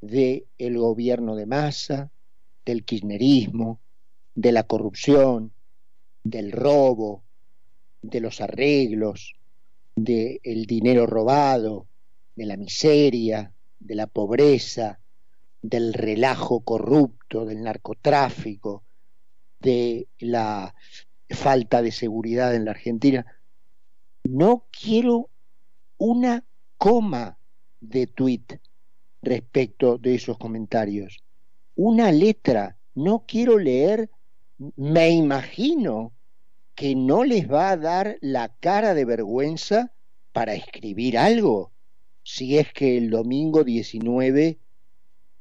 del 0.00 0.46
el 0.58 0.78
gobierno 0.78 1.34
de 1.34 1.46
masa, 1.46 2.10
del 2.64 2.84
kirchnerismo, 2.84 3.80
de 4.34 4.52
la 4.52 4.64
corrupción, 4.64 5.52
del 6.22 6.52
robo, 6.52 7.24
de 8.02 8.20
los 8.20 8.40
arreglos, 8.40 9.34
del 9.96 10.66
dinero 10.66 11.06
robado, 11.06 11.86
de 12.36 12.46
la 12.46 12.56
miseria, 12.56 13.54
de 13.78 13.94
la 13.94 14.06
pobreza, 14.06 15.00
del 15.62 15.94
relajo 15.94 16.60
corrupto, 16.60 17.46
del 17.46 17.62
narcotráfico, 17.62 18.83
de 19.64 20.08
la 20.18 20.74
falta 21.30 21.80
de 21.82 21.90
seguridad 21.90 22.54
en 22.54 22.66
la 22.66 22.72
Argentina. 22.72 23.26
No 24.22 24.66
quiero 24.70 25.30
una 25.96 26.44
coma 26.76 27.38
de 27.80 28.06
tweet 28.06 28.60
respecto 29.22 29.96
de 29.98 30.14
esos 30.14 30.38
comentarios. 30.38 31.24
Una 31.74 32.12
letra. 32.12 32.76
No 32.94 33.24
quiero 33.26 33.58
leer, 33.58 34.10
me 34.76 35.10
imagino 35.10 36.12
que 36.76 36.94
no 36.94 37.24
les 37.24 37.50
va 37.50 37.70
a 37.70 37.76
dar 37.76 38.18
la 38.20 38.54
cara 38.60 38.94
de 38.94 39.04
vergüenza 39.04 39.92
para 40.32 40.54
escribir 40.54 41.18
algo, 41.18 41.72
si 42.22 42.58
es 42.58 42.72
que 42.72 42.96
el 42.96 43.10
domingo 43.10 43.64
19 43.64 44.58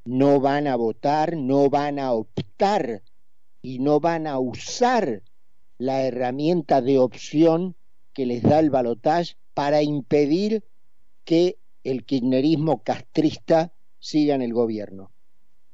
no 0.06 0.40
van 0.40 0.68
a 0.68 0.76
votar, 0.76 1.36
no 1.38 1.70
van 1.70 2.00
a 2.00 2.14
optar 2.14 3.04
y 3.64 3.80
no 3.80 4.00
van 4.00 4.28
a 4.28 4.38
usar 4.38 5.24
la 5.80 6.04
herramienta 6.04 6.82
de 6.82 7.00
opción 7.00 7.76
que 8.14 8.28
les 8.28 8.44
da 8.44 8.60
el 8.60 8.70
balotaje 8.70 9.36
para 9.56 9.82
impedir 9.82 10.64
que 11.24 11.58
el 11.84 12.06
kirchnerismo 12.06 12.84
castrista 12.84 13.74
siga 14.00 14.36
en 14.36 14.42
el 14.42 14.54
gobierno. 14.54 15.12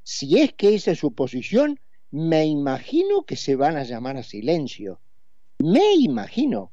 Si 0.03 0.39
es 0.39 0.53
que 0.53 0.75
esa 0.75 0.91
es 0.91 1.00
su 1.00 1.13
posición, 1.13 1.79
me 2.12 2.46
imagino 2.46 3.24
que 3.24 3.36
se 3.36 3.55
van 3.55 3.75
a 3.75 3.84
llamar 3.84 4.17
a 4.17 4.24
silencio. 4.24 5.00
Me 5.58 5.96
imagino. 5.96 6.72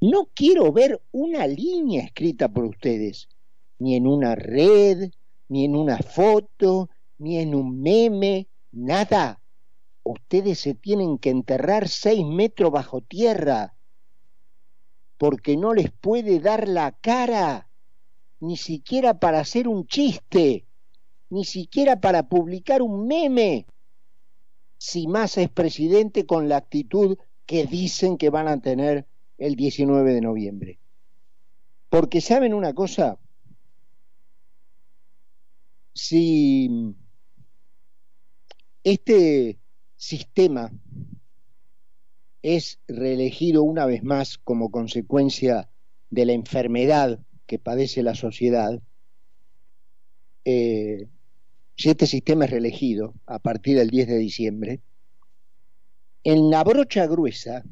No 0.00 0.28
quiero 0.34 0.72
ver 0.72 1.02
una 1.12 1.46
línea 1.46 2.04
escrita 2.04 2.48
por 2.48 2.64
ustedes, 2.64 3.28
ni 3.78 3.96
en 3.96 4.06
una 4.06 4.34
red, 4.34 5.10
ni 5.48 5.64
en 5.64 5.76
una 5.76 5.98
foto, 5.98 6.90
ni 7.18 7.38
en 7.38 7.54
un 7.54 7.80
meme, 7.80 8.48
nada. 8.72 9.41
Ustedes 10.04 10.58
se 10.58 10.74
tienen 10.74 11.18
que 11.18 11.30
enterrar 11.30 11.88
seis 11.88 12.24
metros 12.26 12.72
bajo 12.72 13.00
tierra, 13.00 13.76
porque 15.16 15.56
no 15.56 15.74
les 15.74 15.92
puede 15.92 16.40
dar 16.40 16.66
la 16.66 16.92
cara, 16.92 17.68
ni 18.40 18.56
siquiera 18.56 19.20
para 19.20 19.40
hacer 19.40 19.68
un 19.68 19.86
chiste, 19.86 20.66
ni 21.30 21.44
siquiera 21.44 22.00
para 22.00 22.24
publicar 22.24 22.82
un 22.82 23.06
meme, 23.06 23.66
si 24.78 25.06
Massa 25.06 25.42
es 25.42 25.48
presidente 25.48 26.26
con 26.26 26.48
la 26.48 26.56
actitud 26.56 27.16
que 27.46 27.66
dicen 27.66 28.18
que 28.18 28.30
van 28.30 28.48
a 28.48 28.60
tener 28.60 29.06
el 29.38 29.54
19 29.54 30.12
de 30.12 30.20
noviembre. 30.20 30.80
Porque 31.88 32.20
saben 32.20 32.52
una 32.52 32.74
cosa, 32.74 33.18
si 35.94 36.96
este 38.82 39.61
sistema 40.02 40.72
es 42.42 42.80
reelegido 42.88 43.62
una 43.62 43.86
vez 43.86 44.02
más 44.02 44.36
como 44.36 44.72
consecuencia 44.72 45.70
de 46.10 46.26
la 46.26 46.32
enfermedad 46.32 47.20
que 47.46 47.60
padece 47.60 48.02
la 48.02 48.16
sociedad, 48.16 48.82
eh, 50.44 51.06
si 51.76 51.88
este 51.88 52.08
sistema 52.08 52.46
es 52.46 52.50
reelegido 52.50 53.14
a 53.26 53.38
partir 53.38 53.78
del 53.78 53.90
10 53.90 54.08
de 54.08 54.18
diciembre, 54.18 54.80
en 56.24 56.50
la 56.50 56.64
brocha 56.64 57.06
gruesa, 57.06 57.62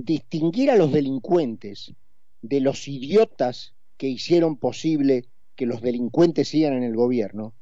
distinguir 0.00 0.70
a 0.70 0.76
los 0.76 0.92
delincuentes 0.92 1.94
de 2.42 2.60
los 2.60 2.86
idiotas 2.86 3.74
que 3.96 4.06
hicieron 4.06 4.56
posible 4.56 5.24
que 5.56 5.66
los 5.66 5.82
delincuentes 5.82 6.48
sigan 6.48 6.74
en 6.74 6.84
el 6.84 6.94
gobierno, 6.94 7.54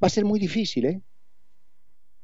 va 0.00 0.06
a 0.06 0.10
ser 0.10 0.24
muy 0.24 0.38
difícil, 0.38 0.84
¿eh? 0.84 1.02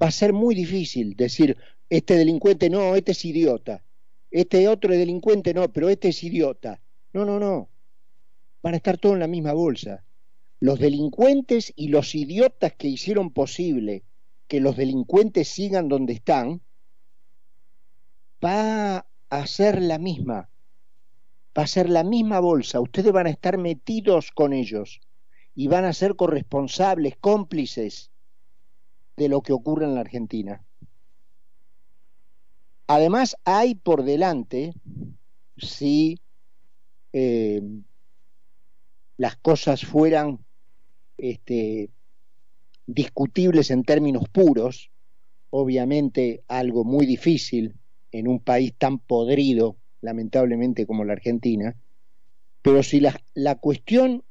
Va 0.02 0.08
a 0.08 0.10
ser 0.10 0.32
muy 0.32 0.54
difícil 0.54 1.14
decir, 1.14 1.56
este 1.88 2.16
delincuente 2.16 2.68
no, 2.68 2.96
este 2.96 3.12
es 3.12 3.24
idiota, 3.24 3.84
este 4.32 4.66
otro 4.66 4.92
delincuente 4.92 5.54
no, 5.54 5.72
pero 5.72 5.88
este 5.88 6.08
es 6.08 6.24
idiota. 6.24 6.80
No, 7.12 7.24
no, 7.24 7.38
no. 7.38 7.68
Van 8.62 8.74
a 8.74 8.78
estar 8.78 8.98
todos 8.98 9.14
en 9.14 9.20
la 9.20 9.26
misma 9.26 9.52
bolsa. 9.52 10.04
Los 10.58 10.78
delincuentes 10.78 11.72
y 11.76 11.88
los 11.88 12.14
idiotas 12.14 12.72
que 12.74 12.88
hicieron 12.88 13.30
posible 13.30 14.04
que 14.48 14.60
los 14.60 14.76
delincuentes 14.76 15.48
sigan 15.48 15.88
donde 15.88 16.14
están, 16.14 16.62
va 18.44 19.06
a 19.28 19.46
ser 19.46 19.82
la 19.82 19.98
misma. 19.98 20.48
Va 21.56 21.64
a 21.64 21.66
ser 21.66 21.90
la 21.90 22.02
misma 22.02 22.40
bolsa. 22.40 22.80
Ustedes 22.80 23.12
van 23.12 23.26
a 23.26 23.30
estar 23.30 23.58
metidos 23.58 24.30
con 24.30 24.52
ellos 24.52 25.00
y 25.54 25.68
van 25.68 25.84
a 25.84 25.92
ser 25.92 26.16
corresponsables, 26.16 27.16
cómplices 27.20 28.12
de 29.16 29.29
lo 29.29 29.42
que 29.42 29.53
ocurre 29.53 29.85
en 29.85 29.94
la 29.94 30.01
Argentina. 30.01 30.64
Además, 32.87 33.37
hay 33.44 33.75
por 33.75 34.05
delante, 34.05 34.75
si 35.57 36.20
eh, 37.12 37.62
las 39.16 39.37
cosas 39.37 39.85
fueran 39.85 40.44
este, 41.16 41.90
discutibles 42.87 43.70
en 43.70 43.85
términos 43.85 44.29
puros, 44.29 44.90
obviamente 45.51 46.42
algo 46.48 46.85
muy 46.85 47.07
difícil 47.07 47.75
en 48.11 48.29
un 48.29 48.40
país 48.40 48.75
tan 48.77 48.98
podrido, 48.98 49.77
lamentablemente, 50.01 50.87
como 50.87 51.05
la 51.05 51.12
Argentina, 51.12 51.77
pero 52.62 52.83
si 52.83 53.01
la, 53.01 53.18
la 53.35 53.57
cuestión 53.57 54.25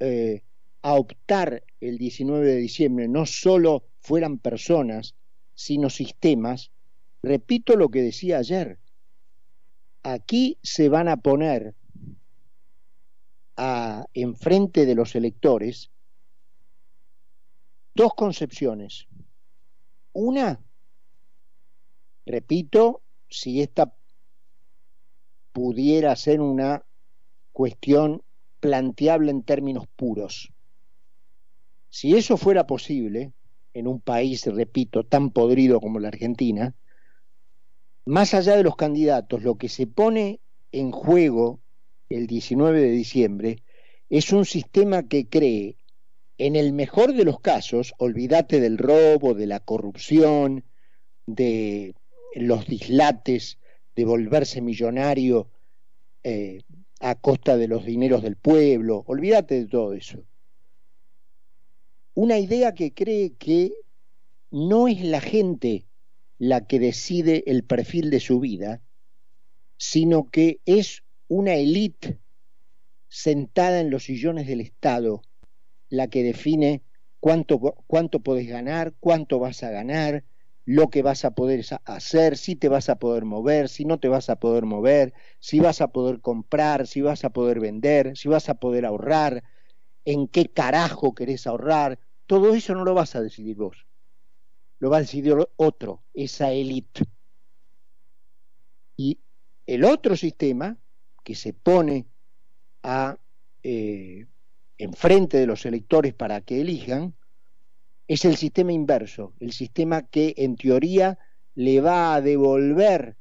eh, 0.00 0.42
a 0.82 0.94
optar 0.94 1.62
el 1.80 1.98
19 1.98 2.46
de 2.46 2.56
diciembre 2.56 3.08
no 3.08 3.24
solo 3.24 3.84
fueran 4.00 4.38
personas, 4.38 5.14
sino 5.54 5.90
sistemas, 5.90 6.72
repito 7.22 7.76
lo 7.76 7.88
que 7.88 8.02
decía 8.02 8.38
ayer, 8.38 8.78
aquí 10.02 10.58
se 10.62 10.88
van 10.88 11.08
a 11.08 11.18
poner 11.18 11.74
a, 13.56 14.06
enfrente 14.14 14.86
de 14.86 14.94
los 14.94 15.14
electores 15.14 15.90
dos 17.94 18.14
concepciones. 18.14 19.06
Una, 20.12 20.60
repito, 22.26 23.02
si 23.28 23.62
esta 23.62 23.94
pudiera 25.52 26.16
ser 26.16 26.40
una 26.40 26.84
cuestión 27.52 28.22
planteable 28.60 29.30
en 29.30 29.42
términos 29.42 29.86
puros. 29.96 30.52
Si 31.92 32.16
eso 32.16 32.38
fuera 32.38 32.66
posible, 32.66 33.34
en 33.74 33.86
un 33.86 34.00
país, 34.00 34.46
repito, 34.46 35.04
tan 35.04 35.30
podrido 35.30 35.78
como 35.78 35.98
la 35.98 36.08
Argentina, 36.08 36.74
más 38.06 38.32
allá 38.32 38.56
de 38.56 38.62
los 38.62 38.76
candidatos, 38.76 39.42
lo 39.42 39.56
que 39.56 39.68
se 39.68 39.86
pone 39.86 40.40
en 40.72 40.90
juego 40.90 41.60
el 42.08 42.26
19 42.26 42.80
de 42.80 42.90
diciembre 42.92 43.62
es 44.08 44.32
un 44.32 44.46
sistema 44.46 45.06
que 45.06 45.28
cree, 45.28 45.76
en 46.38 46.56
el 46.56 46.72
mejor 46.72 47.12
de 47.12 47.26
los 47.26 47.40
casos, 47.40 47.92
olvídate 47.98 48.58
del 48.58 48.78
robo, 48.78 49.34
de 49.34 49.46
la 49.46 49.60
corrupción, 49.60 50.64
de 51.26 51.94
los 52.34 52.66
dislates, 52.66 53.58
de 53.94 54.06
volverse 54.06 54.62
millonario 54.62 55.50
eh, 56.24 56.62
a 57.00 57.16
costa 57.16 57.58
de 57.58 57.68
los 57.68 57.84
dineros 57.84 58.22
del 58.22 58.36
pueblo, 58.36 59.04
olvídate 59.06 59.56
de 59.56 59.66
todo 59.66 59.92
eso. 59.92 60.24
Una 62.14 62.38
idea 62.38 62.74
que 62.74 62.92
cree 62.92 63.34
que 63.34 63.72
no 64.50 64.88
es 64.88 65.02
la 65.02 65.20
gente 65.20 65.86
la 66.38 66.66
que 66.66 66.78
decide 66.78 67.44
el 67.46 67.64
perfil 67.64 68.10
de 68.10 68.20
su 68.20 68.40
vida, 68.40 68.82
sino 69.76 70.30
que 70.30 70.60
es 70.64 71.04
una 71.28 71.54
élite 71.54 72.18
sentada 73.08 73.80
en 73.80 73.90
los 73.90 74.04
sillones 74.04 74.46
del 74.46 74.60
Estado 74.60 75.22
la 75.88 76.08
que 76.08 76.22
define 76.22 76.82
cuánto, 77.20 77.60
cuánto 77.86 78.20
podés 78.20 78.48
ganar, 78.48 78.94
cuánto 78.98 79.38
vas 79.38 79.62
a 79.62 79.70
ganar, 79.70 80.24
lo 80.64 80.90
que 80.90 81.02
vas 81.02 81.24
a 81.24 81.32
poder 81.32 81.64
hacer, 81.84 82.36
si 82.36 82.56
te 82.56 82.68
vas 82.68 82.88
a 82.88 82.96
poder 82.96 83.24
mover, 83.24 83.68
si 83.68 83.84
no 83.84 83.98
te 83.98 84.08
vas 84.08 84.30
a 84.30 84.36
poder 84.36 84.64
mover, 84.64 85.12
si 85.38 85.60
vas 85.60 85.80
a 85.80 85.88
poder 85.88 86.20
comprar, 86.20 86.86
si 86.86 87.00
vas 87.00 87.24
a 87.24 87.30
poder 87.30 87.60
vender, 87.60 88.16
si 88.16 88.28
vas 88.28 88.48
a 88.48 88.54
poder 88.54 88.86
ahorrar, 88.86 89.42
en 90.04 90.28
qué 90.28 90.50
carajo 90.50 91.14
querés 91.14 91.46
ahorrar, 91.46 91.98
todo 92.26 92.54
eso 92.54 92.74
no 92.74 92.84
lo 92.84 92.94
vas 92.94 93.14
a 93.14 93.22
decidir 93.22 93.56
vos, 93.56 93.86
lo 94.78 94.90
va 94.90 94.98
a 94.98 95.00
decidir 95.00 95.36
otro, 95.56 96.02
esa 96.14 96.52
élite. 96.52 97.04
Y 98.96 99.18
el 99.66 99.84
otro 99.84 100.16
sistema 100.16 100.76
que 101.24 101.34
se 101.34 101.52
pone 101.52 102.06
a 102.82 103.18
eh, 103.62 104.26
enfrente 104.78 105.38
de 105.38 105.46
los 105.46 105.64
electores 105.66 106.14
para 106.14 106.40
que 106.40 106.60
elijan, 106.60 107.14
es 108.08 108.24
el 108.24 108.36
sistema 108.36 108.72
inverso, 108.72 109.32
el 109.38 109.52
sistema 109.52 110.02
que 110.02 110.34
en 110.36 110.56
teoría 110.56 111.18
le 111.54 111.80
va 111.80 112.14
a 112.14 112.20
devolver 112.20 113.16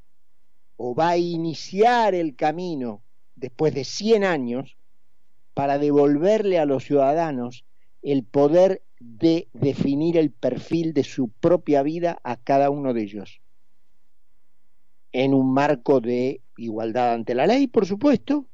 o 0.75 0.95
va 0.95 1.09
a 1.09 1.17
iniciar 1.17 2.15
el 2.15 2.35
camino 2.35 3.03
después 3.35 3.73
de 3.73 3.83
100 3.83 4.23
años 4.23 4.77
para 5.53 5.77
devolverle 5.77 6.59
a 6.59 6.65
los 6.65 6.85
ciudadanos 6.85 7.65
el 8.01 8.23
poder 8.23 8.83
de 8.99 9.49
definir 9.53 10.17
el 10.17 10.31
perfil 10.31 10.93
de 10.93 11.03
su 11.03 11.29
propia 11.29 11.83
vida 11.83 12.19
a 12.23 12.37
cada 12.37 12.69
uno 12.69 12.93
de 12.93 13.03
ellos. 13.03 13.41
En 15.11 15.33
un 15.33 15.53
marco 15.53 15.99
de 15.99 16.41
igualdad 16.57 17.13
ante 17.13 17.35
la 17.35 17.47
ley, 17.47 17.67
por 17.67 17.85
supuesto, 17.85 18.47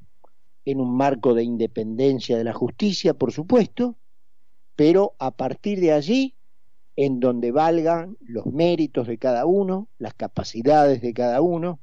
en 0.65 0.81
un 0.81 0.95
marco 0.95 1.33
de 1.33 1.43
independencia 1.43 2.37
de 2.37 2.43
la 2.43 2.53
justicia, 2.53 3.13
por 3.13 3.31
supuesto, 3.31 3.97
pero 4.75 5.15
a 5.19 5.31
partir 5.31 5.79
de 5.79 5.93
allí, 5.93 6.35
en 6.95 7.19
donde 7.19 7.51
valgan 7.51 8.17
los 8.21 8.47
méritos 8.47 9.07
de 9.07 9.17
cada 9.17 9.45
uno, 9.45 9.87
las 9.97 10.13
capacidades 10.13 11.01
de 11.01 11.13
cada 11.13 11.41
uno, 11.41 11.79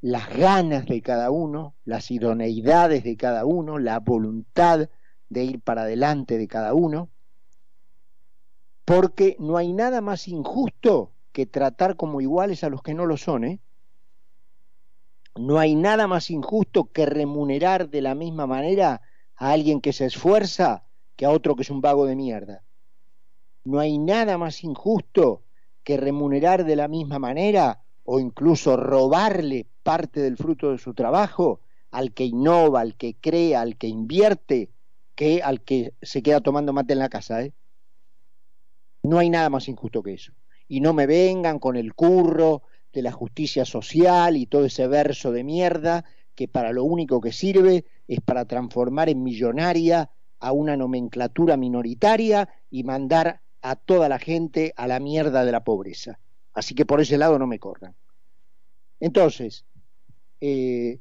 las 0.00 0.34
ganas 0.34 0.86
de 0.86 1.02
cada 1.02 1.30
uno, 1.30 1.74
las 1.84 2.10
idoneidades 2.10 3.04
de 3.04 3.16
cada 3.16 3.44
uno, 3.44 3.78
la 3.78 4.00
voluntad 4.00 4.88
de 5.28 5.44
ir 5.44 5.60
para 5.60 5.82
adelante 5.82 6.38
de 6.38 6.48
cada 6.48 6.74
uno, 6.74 7.10
porque 8.84 9.36
no 9.38 9.56
hay 9.56 9.72
nada 9.72 10.00
más 10.00 10.26
injusto 10.26 11.12
que 11.32 11.46
tratar 11.46 11.96
como 11.96 12.20
iguales 12.20 12.64
a 12.64 12.70
los 12.70 12.82
que 12.82 12.94
no 12.94 13.06
lo 13.06 13.16
son, 13.16 13.44
¿eh? 13.44 13.60
No 15.36 15.58
hay 15.58 15.76
nada 15.76 16.08
más 16.08 16.30
injusto 16.30 16.90
que 16.90 17.06
remunerar 17.06 17.88
de 17.88 18.02
la 18.02 18.14
misma 18.14 18.46
manera 18.46 19.00
a 19.36 19.52
alguien 19.52 19.80
que 19.80 19.92
se 19.92 20.06
esfuerza 20.06 20.84
que 21.14 21.24
a 21.24 21.30
otro 21.30 21.54
que 21.54 21.62
es 21.62 21.70
un 21.70 21.80
vago 21.80 22.06
de 22.06 22.16
mierda. 22.16 22.64
No 23.64 23.78
hay 23.78 23.98
nada 23.98 24.38
más 24.38 24.64
injusto 24.64 25.44
que 25.84 25.96
remunerar 25.96 26.64
de 26.64 26.76
la 26.76 26.88
misma 26.88 27.18
manera 27.18 27.84
o 28.12 28.18
incluso 28.18 28.76
robarle 28.76 29.68
parte 29.84 30.20
del 30.20 30.36
fruto 30.36 30.72
de 30.72 30.78
su 30.78 30.94
trabajo 30.94 31.60
al 31.92 32.12
que 32.12 32.24
innova, 32.24 32.80
al 32.80 32.96
que 32.96 33.14
crea, 33.14 33.60
al 33.60 33.76
que 33.76 33.86
invierte, 33.86 34.72
que 35.14 35.44
al 35.44 35.60
que 35.60 35.94
se 36.02 36.20
queda 36.20 36.40
tomando 36.40 36.72
mate 36.72 36.94
en 36.94 36.98
la 36.98 37.08
casa. 37.08 37.44
¿eh? 37.44 37.52
No 39.04 39.20
hay 39.20 39.30
nada 39.30 39.48
más 39.48 39.68
injusto 39.68 40.02
que 40.02 40.14
eso. 40.14 40.32
Y 40.66 40.80
no 40.80 40.92
me 40.92 41.06
vengan 41.06 41.60
con 41.60 41.76
el 41.76 41.94
curro 41.94 42.62
de 42.92 43.02
la 43.02 43.12
justicia 43.12 43.64
social 43.64 44.36
y 44.36 44.46
todo 44.46 44.64
ese 44.64 44.88
verso 44.88 45.30
de 45.30 45.44
mierda 45.44 46.04
que 46.34 46.48
para 46.48 46.72
lo 46.72 46.82
único 46.82 47.20
que 47.20 47.30
sirve 47.30 47.84
es 48.08 48.20
para 48.20 48.44
transformar 48.44 49.08
en 49.08 49.22
millonaria 49.22 50.10
a 50.40 50.50
una 50.50 50.76
nomenclatura 50.76 51.56
minoritaria 51.56 52.48
y 52.70 52.82
mandar 52.82 53.40
a 53.62 53.76
toda 53.76 54.08
la 54.08 54.18
gente 54.18 54.72
a 54.74 54.88
la 54.88 54.98
mierda 54.98 55.44
de 55.44 55.52
la 55.52 55.62
pobreza. 55.62 56.18
Así 56.52 56.74
que 56.74 56.86
por 56.86 57.00
ese 57.00 57.18
lado 57.18 57.38
no 57.38 57.46
me 57.46 57.58
corran. 57.58 57.94
Entonces, 58.98 59.64
eh, 60.40 61.00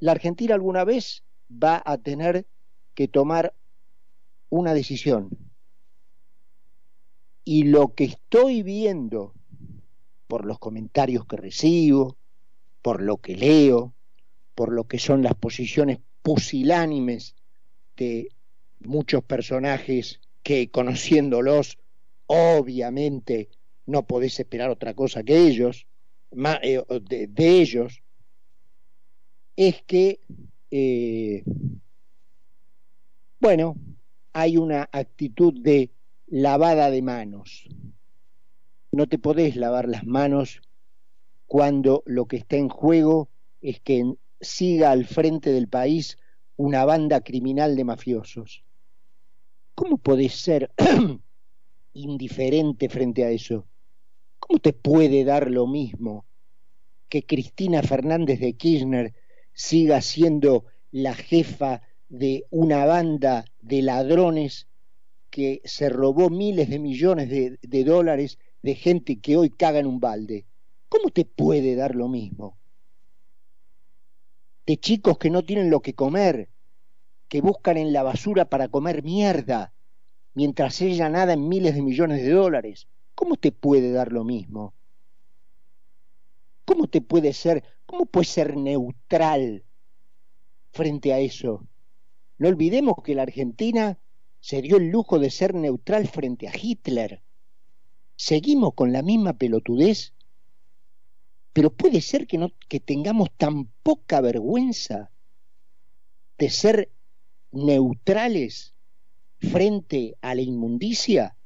la 0.00 0.12
Argentina 0.12 0.54
alguna 0.54 0.84
vez 0.84 1.24
va 1.50 1.82
a 1.84 1.98
tener 1.98 2.46
que 2.94 3.08
tomar 3.08 3.54
una 4.50 4.74
decisión. 4.74 5.30
Y 7.44 7.64
lo 7.64 7.94
que 7.94 8.04
estoy 8.04 8.62
viendo 8.62 9.34
por 10.26 10.44
los 10.44 10.58
comentarios 10.58 11.24
que 11.26 11.36
recibo, 11.36 12.16
por 12.82 13.02
lo 13.02 13.16
que 13.18 13.36
leo, 13.36 13.94
por 14.54 14.72
lo 14.72 14.84
que 14.84 14.98
son 14.98 15.22
las 15.22 15.34
posiciones 15.34 16.00
pusilánimes 16.22 17.34
de 17.96 18.28
muchos 18.80 19.24
personajes 19.24 20.20
que 20.42 20.70
conociéndolos, 20.70 21.78
obviamente 22.26 23.48
no 23.88 24.06
podés 24.06 24.38
esperar 24.38 24.68
otra 24.68 24.92
cosa 24.92 25.22
que 25.22 25.46
ellos, 25.46 25.86
eh, 26.62 26.84
de, 27.00 27.60
ellos, 27.60 28.02
es 29.56 29.82
que, 29.84 30.20
eh, 30.70 31.42
bueno, 33.40 33.76
hay 34.34 34.58
una 34.58 34.90
actitud 34.92 35.58
de 35.58 35.90
lavada 36.26 36.90
de 36.90 37.00
manos, 37.00 37.66
no 38.92 39.06
te 39.06 39.18
podés 39.18 39.56
lavar 39.56 39.88
las 39.88 40.04
manos 40.04 40.60
cuando 41.46 42.02
lo 42.04 42.26
que 42.26 42.36
está 42.36 42.56
en 42.56 42.68
juego 42.68 43.30
es 43.62 43.80
que 43.80 44.04
siga 44.38 44.90
al 44.90 45.06
frente 45.06 45.50
del 45.50 45.68
país 45.68 46.18
una 46.56 46.84
banda 46.84 47.22
criminal 47.22 47.74
de 47.74 47.84
mafiosos. 47.84 48.64
¿Cómo 49.74 49.96
podés 49.96 50.34
ser 50.34 50.70
indiferente 51.94 52.90
frente 52.90 53.24
a 53.24 53.30
eso? 53.30 53.66
¿Cómo 54.38 54.58
te 54.58 54.72
puede 54.72 55.24
dar 55.24 55.50
lo 55.50 55.66
mismo 55.66 56.26
que 57.08 57.24
Cristina 57.24 57.82
Fernández 57.82 58.40
de 58.40 58.54
Kirchner 58.54 59.14
siga 59.52 60.00
siendo 60.02 60.66
la 60.90 61.14
jefa 61.14 61.82
de 62.08 62.46
una 62.50 62.84
banda 62.86 63.44
de 63.60 63.82
ladrones 63.82 64.68
que 65.30 65.60
se 65.64 65.88
robó 65.88 66.30
miles 66.30 66.70
de 66.70 66.78
millones 66.78 67.28
de, 67.28 67.84
dólares 67.84 68.38
de 68.62 68.74
gente 68.74 69.20
que 69.20 69.36
hoy 69.36 69.50
caga 69.50 69.78
en 69.78 69.86
un 69.86 70.00
balde. 70.00 70.46
¿Cómo 70.88 71.10
te 71.10 71.24
puede 71.24 71.74
dar 71.74 71.94
lo 71.94 72.08
mismo? 72.08 72.56
De 74.66 74.78
chicos 74.78 75.18
que 75.18 75.30
no 75.30 75.44
tienen 75.44 75.70
lo 75.70 75.80
que 75.80 75.94
comer, 75.94 76.48
que 77.28 77.40
buscan 77.40 77.76
en 77.76 77.92
la 77.92 78.02
basura 78.02 78.46
para 78.46 78.68
comer 78.68 79.02
mierda, 79.02 79.72
mientras 80.34 80.80
ella 80.80 81.08
nada 81.08 81.34
en 81.34 81.48
miles 81.48 81.74
de 81.74 81.82
millones 81.82 82.22
de 82.22 82.30
dólares. 82.30 82.86
¿Cómo 83.18 83.34
te 83.36 83.50
puede 83.50 83.90
dar 83.90 84.12
lo 84.12 84.22
mismo? 84.22 84.74
¿Cómo 86.64 86.86
te 86.86 87.00
puede 87.00 87.32
ser, 87.32 87.64
cómo 87.86 88.06
puede 88.06 88.26
ser 88.26 88.56
neutral 88.56 89.64
frente 90.72 91.12
a 91.12 91.18
eso? 91.18 91.66
No 92.38 92.48
olvidemos 92.48 92.94
que 93.02 93.16
la 93.16 93.22
Argentina 93.22 93.98
se 94.38 94.62
dio 94.62 94.76
el 94.76 94.90
lujo 94.90 95.18
de 95.18 95.30
ser 95.30 95.54
neutral 95.54 96.06
frente 96.06 96.46
a 96.46 96.52
Hitler 96.54 97.22
seguimos 98.18 98.74
con 98.74 98.92
la 98.92 99.02
misma 99.02 99.34
pelotudez, 99.34 100.12
pero 101.52 101.72
puede 101.72 102.00
ser 102.00 102.26
que, 102.26 102.36
no, 102.36 102.50
que 102.68 102.80
tengamos 102.80 103.30
tan 103.36 103.66
poca 103.82 104.20
vergüenza 104.20 105.10
de 106.36 106.50
ser 106.50 106.92
neutrales 107.52 108.74
frente 109.38 110.16
a 110.20 110.34
la 110.34 110.42
inmundicia 110.42 111.36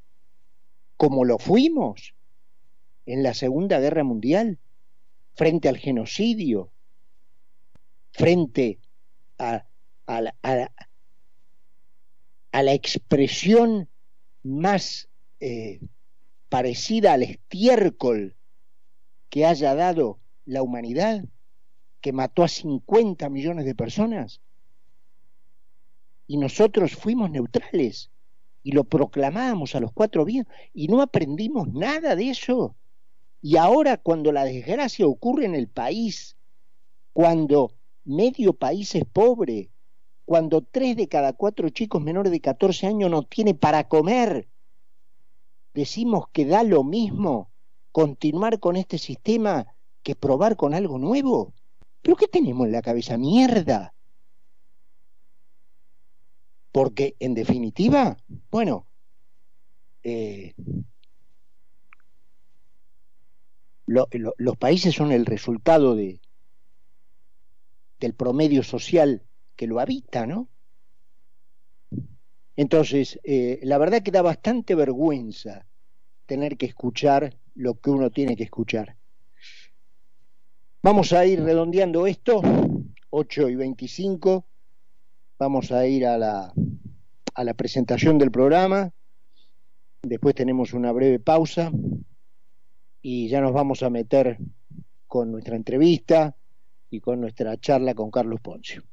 como 1.03 1.25
lo 1.25 1.37
fuimos 1.37 2.15
en 3.05 3.23
la 3.23 3.33
Segunda 3.33 3.77
Guerra 3.81 4.05
Mundial, 4.05 4.57
frente 5.35 5.67
al 5.67 5.77
genocidio, 5.77 6.71
frente 8.13 8.79
a, 9.37 9.65
la, 10.07 10.33
expresión 12.73 13.89
más 14.43 15.09
eh, 15.41 15.81
parecida 16.47 17.11
al 17.11 17.23
estiércol 17.23 18.37
que 19.29 19.45
haya 19.45 19.75
dado 19.75 20.21
la 20.45 20.61
humanidad, 20.61 21.25
que 21.99 22.13
mató 22.13 22.45
a 22.45 22.47
50 22.47 23.27
millones 23.27 23.65
de 23.65 23.75
personas. 23.75 24.39
Y 26.27 26.37
nosotros 26.37 26.93
fuimos 26.93 27.29
neutrales 27.29 28.09
y 28.63 28.71
lo 28.71 28.85
proclamamos 28.85 29.75
a 29.75 29.79
los 29.79 29.91
cuatro 29.91 30.25
vientos 30.25 30.53
y 30.73 30.87
no 30.87 31.01
aprendimos 31.01 31.67
nada 31.67 32.15
de 32.15 32.29
eso. 32.29 32.75
Y 33.41 33.57
ahora 33.57 33.97
cuando 33.97 34.31
la 34.31 34.45
desgracia 34.45 35.05
ocurre 35.05 35.45
en 35.45 35.53
el 35.53 35.67
país, 35.67 36.37
cuando 37.11 37.73
medio 38.05 38.53
país 38.53 38.95
es 38.95 39.05
pobre, 39.05 39.69
cuando 40.25 40.61
tres 40.61 40.95
de 40.95 41.09
cada 41.09 41.33
cuatro 41.33 41.69
chicos 41.69 42.01
menores 42.01 42.31
de 42.31 42.39
14 42.39 42.87
años 42.87 43.11
no 43.11 43.23
tiene 43.23 43.53
para 43.53 43.87
comer, 43.89 44.47
decimos 45.73 46.25
que 46.31 46.45
da 46.45 46.63
lo 46.63 46.83
mismo 46.83 47.51
continuar 47.91 48.59
con 48.59 48.75
este 48.77 48.97
sistema 48.97 49.67
que 50.03 50.15
probar 50.15 50.55
con 50.55 50.73
algo 50.73 50.97
nuevo? 50.97 51.53
¿Pero 52.01 52.15
qué 52.15 52.27
tenemos 52.27 52.65
en 52.65 52.73
la 52.73 52.81
cabeza? 52.81 53.17
Mierda. 53.17 53.92
Porque, 56.73 57.15
en 57.19 57.35
definitiva, 57.35 58.17
bueno, 58.51 58.87
eh, 60.03 60.55
los 63.85 64.57
países 64.57 64.95
son 64.95 65.11
el 65.11 65.27
resultado 65.27 65.95
de, 65.95 66.19
del 67.99 68.15
promedio 68.15 68.63
social 68.63 69.23
que 69.55 69.67
lo 69.67 69.79
habita, 69.79 70.25
¿no? 70.25 70.49
Entonces, 72.55 73.19
eh, 73.23 73.59
la 73.61 73.77
verdad 73.77 74.01
que 74.01 74.11
da 74.11 74.23
bastante 74.23 74.73
vergüenza 74.73 75.67
tener 76.25 76.57
que 76.57 76.65
escuchar 76.65 77.37
lo 77.53 77.79
que 77.79 77.91
uno 77.91 78.09
tiene 78.09 78.35
que 78.35 78.43
escuchar. 78.45 78.97
Vamos 80.81 81.13
a 81.13 81.23
ir 81.25 81.41
redondeando 81.43 82.07
esto, 82.07 82.41
8 83.11 83.49
y 83.49 83.55
25, 83.55 84.47
vamos 85.37 85.71
a 85.71 85.85
ir 85.87 86.05
a 86.05 86.17
la, 86.17 86.53
a 87.35 87.43
la 87.43 87.53
presentación 87.53 88.17
del 88.17 88.31
programa, 88.31 88.91
después 90.01 90.35
tenemos 90.35 90.73
una 90.73 90.91
breve 90.91 91.19
pausa 91.19 91.71
y 93.01 93.27
ya 93.27 93.41
nos 93.41 93.53
vamos 93.53 93.83
a 93.83 93.89
meter 93.89 94.37
con 95.07 95.31
nuestra 95.31 95.55
entrevista 95.55 96.35
y 96.89 96.99
con 96.99 97.21
nuestra 97.21 97.57
charla 97.57 97.93
con 97.93 98.11
Carlos 98.11 98.39
Poncio. 98.41 98.83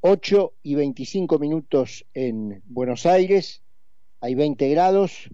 8 0.00 0.54
y 0.62 0.74
25 0.74 1.38
minutos 1.38 2.06
en 2.14 2.62
Buenos 2.66 3.04
Aires, 3.06 3.62
hay 4.20 4.34
20 4.34 4.68
grados, 4.70 5.28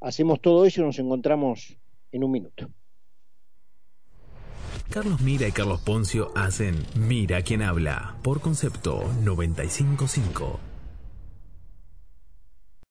hacemos 0.00 0.40
todo 0.40 0.64
eso 0.64 0.80
y 0.80 0.84
nos 0.84 0.98
encontramos 0.98 1.78
en 2.12 2.24
un 2.24 2.30
minuto. 2.32 2.68
Carlos 4.90 5.20
Mira 5.20 5.46
y 5.48 5.52
Carlos 5.52 5.80
Poncio 5.80 6.32
hacen 6.34 6.86
Mira 6.94 7.42
quien 7.42 7.62
habla 7.62 8.14
por 8.22 8.40
concepto 8.40 9.02
955. 9.22 10.65